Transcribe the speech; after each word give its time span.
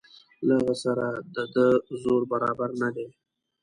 له 0.47 0.53
هغه 0.59 0.75
سره 0.83 1.05
د 1.35 1.37
ده 1.53 1.67
زور 2.01 2.21
برابر 2.31 2.69
نه 2.81 2.89
دی. 2.95 3.07